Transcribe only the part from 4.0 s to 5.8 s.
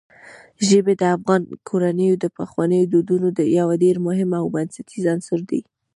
مهم او بنسټیز عنصر دی.